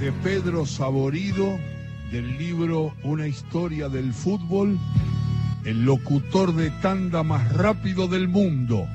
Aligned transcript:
de 0.00 0.12
Pedro 0.12 0.66
Saborido 0.66 1.58
del 2.12 2.36
libro 2.38 2.92
Una 3.02 3.26
historia 3.26 3.88
del 3.88 4.12
fútbol, 4.12 4.78
el 5.64 5.84
locutor 5.84 6.54
de 6.54 6.70
tanda 6.82 7.22
más 7.22 7.52
rápido 7.54 8.06
del 8.06 8.28
mundo. 8.28 8.86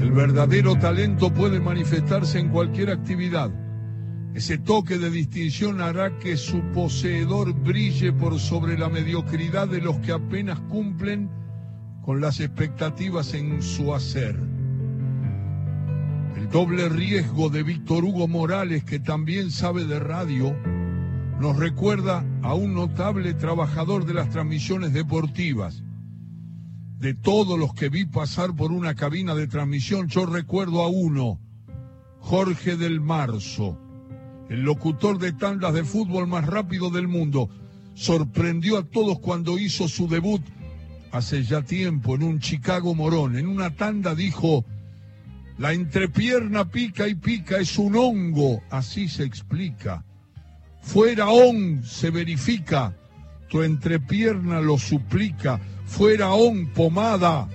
El 0.00 0.12
verdadero 0.12 0.76
talento 0.76 1.32
puede 1.32 1.58
manifestarse 1.58 2.38
en 2.38 2.50
cualquier 2.50 2.90
actividad. 2.90 3.50
Ese 4.34 4.58
toque 4.58 4.98
de 4.98 5.10
distinción 5.10 5.80
hará 5.80 6.18
que 6.18 6.36
su 6.36 6.60
poseedor 6.72 7.52
brille 7.54 8.12
por 8.12 8.38
sobre 8.38 8.78
la 8.78 8.88
mediocridad 8.88 9.68
de 9.68 9.80
los 9.80 9.96
que 9.98 10.12
apenas 10.12 10.60
cumplen 10.60 11.28
con 12.02 12.20
las 12.20 12.40
expectativas 12.40 13.34
en 13.34 13.62
su 13.62 13.94
hacer. 13.94 14.61
El 16.36 16.48
doble 16.48 16.88
riesgo 16.88 17.50
de 17.50 17.62
Víctor 17.62 18.04
Hugo 18.04 18.26
Morales, 18.26 18.84
que 18.84 18.98
también 18.98 19.50
sabe 19.50 19.84
de 19.84 19.98
radio, 19.98 20.56
nos 21.38 21.56
recuerda 21.56 22.24
a 22.42 22.54
un 22.54 22.74
notable 22.74 23.34
trabajador 23.34 24.06
de 24.06 24.14
las 24.14 24.30
transmisiones 24.30 24.92
deportivas. 24.92 25.82
De 26.98 27.14
todos 27.14 27.58
los 27.58 27.74
que 27.74 27.88
vi 27.88 28.04
pasar 28.04 28.54
por 28.54 28.72
una 28.72 28.94
cabina 28.94 29.34
de 29.34 29.48
transmisión, 29.48 30.08
yo 30.08 30.24
recuerdo 30.24 30.82
a 30.82 30.88
uno, 30.88 31.40
Jorge 32.18 32.76
del 32.76 33.00
Marzo, 33.00 33.78
el 34.48 34.62
locutor 34.62 35.18
de 35.18 35.32
tandas 35.32 35.74
de 35.74 35.84
fútbol 35.84 36.26
más 36.26 36.46
rápido 36.46 36.90
del 36.90 37.08
mundo. 37.08 37.50
Sorprendió 37.94 38.78
a 38.78 38.84
todos 38.84 39.18
cuando 39.18 39.58
hizo 39.58 39.88
su 39.88 40.08
debut 40.08 40.42
hace 41.10 41.42
ya 41.42 41.62
tiempo 41.62 42.14
en 42.14 42.22
un 42.22 42.38
Chicago 42.38 42.94
Morón. 42.94 43.36
En 43.36 43.48
una 43.48 43.74
tanda 43.74 44.14
dijo, 44.14 44.64
la 45.58 45.72
entrepierna 45.72 46.70
pica 46.70 47.06
y 47.08 47.14
pica, 47.14 47.58
es 47.58 47.78
un 47.78 47.96
hongo, 47.96 48.62
así 48.70 49.08
se 49.08 49.24
explica. 49.24 50.04
Fuera 50.80 51.28
on 51.28 51.84
se 51.84 52.10
verifica, 52.10 52.96
tu 53.48 53.62
entrepierna 53.62 54.60
lo 54.60 54.78
suplica. 54.78 55.60
Fuera 55.86 56.32
on 56.32 56.66
pomada, 56.68 57.48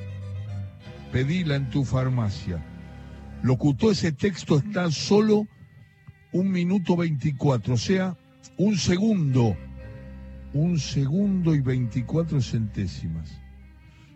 pedila 1.12 1.56
en 1.56 1.70
tu 1.70 1.84
farmacia. 1.84 2.64
Locutó 3.42 3.92
ese 3.92 4.12
texto, 4.12 4.58
está 4.58 4.92
solo 4.92 5.48
un 6.32 6.52
minuto 6.52 6.96
veinticuatro, 6.96 7.74
o 7.74 7.78
sea, 7.78 8.16
un 8.58 8.78
segundo, 8.78 9.58
un 10.54 10.80
segundo 10.80 11.56
y 11.56 11.62
veinticuatro 11.62 12.42
centésimas. 12.42 13.42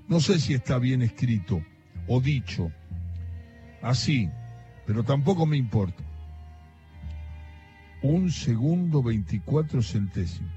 No 0.08 0.20
sé 0.20 0.40
si 0.40 0.54
está 0.54 0.78
bien 0.78 1.02
escrito 1.02 1.64
o 2.08 2.22
dicho 2.22 2.72
así, 3.82 4.30
pero 4.86 5.04
tampoco 5.04 5.46
me 5.46 5.58
importa. 5.58 6.04
Un 8.02 8.32
segundo 8.32 9.04
24 9.04 9.82
centésimos. 9.82 10.52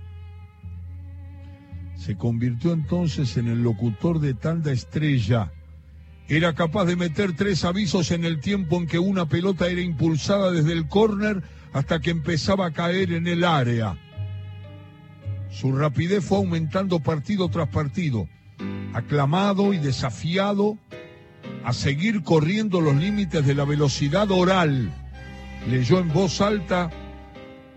Se 1.96 2.16
convirtió 2.16 2.72
entonces 2.72 3.36
en 3.36 3.48
el 3.48 3.62
locutor 3.62 4.18
de 4.18 4.34
tanda 4.34 4.72
estrella. 4.72 5.52
Era 6.28 6.54
capaz 6.54 6.86
de 6.86 6.96
meter 6.96 7.34
tres 7.36 7.64
avisos 7.64 8.10
en 8.10 8.24
el 8.24 8.40
tiempo 8.40 8.76
en 8.76 8.86
que 8.86 8.98
una 8.98 9.26
pelota 9.26 9.68
era 9.68 9.80
impulsada 9.80 10.50
desde 10.50 10.72
el 10.72 10.88
córner 10.88 11.42
hasta 11.72 12.00
que 12.00 12.10
empezaba 12.10 12.66
a 12.66 12.72
caer 12.72 13.12
en 13.12 13.26
el 13.26 13.44
área. 13.44 13.98
Su 15.50 15.72
rapidez 15.72 16.24
fue 16.24 16.38
aumentando 16.38 17.00
partido 17.00 17.48
tras 17.48 17.68
partido 17.68 18.26
aclamado 18.94 19.74
y 19.74 19.78
desafiado 19.78 20.78
a 21.64 21.72
seguir 21.72 22.22
corriendo 22.22 22.80
los 22.80 22.94
límites 22.94 23.46
de 23.46 23.54
la 23.54 23.64
velocidad 23.64 24.30
oral. 24.30 24.92
Leyó 25.68 25.98
en 25.98 26.12
voz 26.12 26.40
alta 26.40 26.90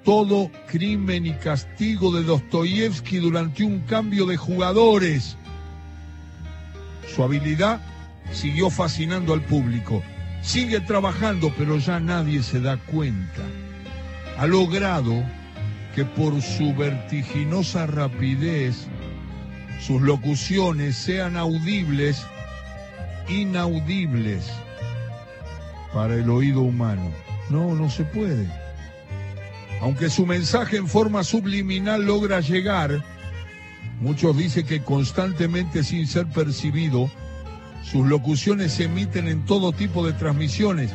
todo 0.03 0.51
crimen 0.67 1.25
y 1.25 1.33
castigo 1.33 2.11
de 2.11 2.23
Dostoyevsky 2.23 3.17
durante 3.17 3.63
un 3.63 3.79
cambio 3.81 4.25
de 4.25 4.37
jugadores. 4.37 5.37
Su 7.13 7.23
habilidad 7.23 7.81
siguió 8.31 8.69
fascinando 8.69 9.33
al 9.33 9.41
público. 9.41 10.03
Sigue 10.41 10.81
trabajando, 10.81 11.53
pero 11.57 11.77
ya 11.77 11.99
nadie 11.99 12.43
se 12.43 12.59
da 12.59 12.77
cuenta. 12.77 13.41
Ha 14.37 14.47
logrado 14.47 15.23
que 15.95 16.05
por 16.05 16.41
su 16.41 16.75
vertiginosa 16.75 17.87
rapidez 17.87 18.87
sus 19.79 20.01
locuciones 20.01 20.95
sean 20.95 21.37
audibles, 21.37 22.25
inaudibles 23.29 24.51
para 25.93 26.15
el 26.15 26.29
oído 26.29 26.61
humano. 26.61 27.11
No, 27.49 27.75
no 27.75 27.89
se 27.89 28.03
puede. 28.03 28.47
Aunque 29.81 30.09
su 30.09 30.25
mensaje 30.25 30.77
en 30.77 30.87
forma 30.87 31.23
subliminal 31.23 32.03
logra 32.05 32.39
llegar, 32.39 33.03
muchos 34.01 34.35
dicen 34.35 34.65
que 34.65 34.81
constantemente 34.81 35.83
sin 35.83 36.07
ser 36.07 36.25
percibido, 36.27 37.09
sus 37.83 38.05
locuciones 38.05 38.73
se 38.73 38.85
emiten 38.85 39.27
en 39.27 39.45
todo 39.45 39.71
tipo 39.71 40.05
de 40.05 40.13
transmisiones, 40.13 40.91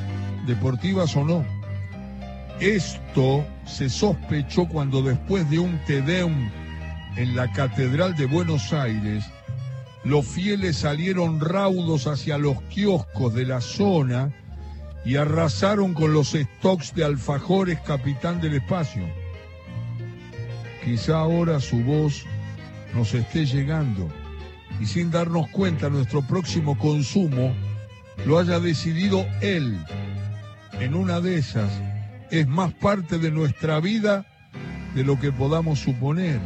deportivas 0.47 1.17
o 1.17 1.25
no. 1.25 1.45
Esto 2.61 3.45
se 3.67 3.89
sospechó 3.89 4.67
cuando 4.69 5.03
después 5.03 5.49
de 5.49 5.59
un 5.59 5.79
Tedeum 5.87 6.51
en 7.17 7.37
la 7.37 7.51
Catedral 7.53 8.17
de 8.17 8.27
Buenos 8.27 8.73
Aires, 8.73 9.25
los 10.05 10.27
fieles 10.27 10.79
salieron 10.79 11.41
raudos 11.41 12.07
hacia 12.07 12.39
los 12.39 12.61
kioscos 12.63 13.35
de 13.35 13.47
la 13.47 13.61
zona 13.61 14.33
y 15.05 15.17
arrasaron 15.17 15.95
con 15.95 16.13
los 16.13 16.33
stocks 16.33 16.95
de 16.95 17.05
alfajores 17.05 17.81
capitán 17.81 18.41
del 18.41 18.55
espacio. 18.55 19.05
Quizá 20.85 21.19
ahora 21.19 21.61
su 21.61 21.83
voz 21.83 22.25
nos 22.95 23.15
esté 23.15 23.47
llegando 23.47 24.09
y 24.81 24.87
sin 24.87 25.11
darnos 25.11 25.49
cuenta 25.49 25.89
nuestro 25.89 26.23
próximo 26.23 26.77
consumo 26.79 27.55
lo 28.27 28.39
haya 28.39 28.59
decidido 28.59 29.25
él. 29.41 29.79
En 30.81 30.95
una 30.95 31.21
de 31.21 31.39
esas 31.39 31.71
es 32.31 32.49
más 32.49 32.73
parte 32.75 33.19
de 33.19 33.31
nuestra 33.31 33.79
vida 33.79 34.27
de 34.95 35.05
lo 35.05 35.21
que 35.21 35.31
podamos 35.31 35.79
suponer 35.79 36.41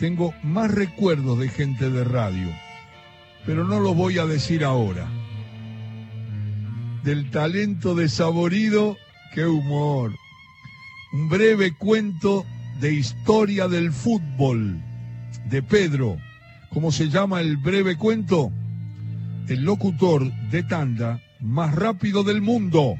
tengo 0.00 0.32
más 0.42 0.70
recuerdos 0.70 1.38
de 1.38 1.50
gente 1.50 1.90
de 1.90 2.04
radio, 2.04 2.48
pero 3.44 3.64
no 3.64 3.80
los 3.80 3.94
voy 3.94 4.18
a 4.18 4.24
decir 4.24 4.64
ahora. 4.64 5.06
Del 7.04 7.30
talento 7.30 7.94
desaborido, 7.94 8.96
qué 9.34 9.44
humor. 9.44 10.12
Un 11.12 11.28
breve 11.28 11.74
cuento 11.74 12.46
de 12.80 12.94
historia 12.94 13.68
del 13.68 13.92
fútbol 13.92 14.80
de 15.50 15.62
Pedro. 15.62 16.16
¿Cómo 16.70 16.92
se 16.92 17.10
llama 17.10 17.42
el 17.42 17.58
breve 17.58 17.96
cuento? 17.96 18.50
El 19.48 19.64
locutor 19.64 20.32
de 20.50 20.62
tanda 20.62 21.20
más 21.40 21.74
rápido 21.74 22.24
del 22.24 22.40
mundo. 22.40 22.94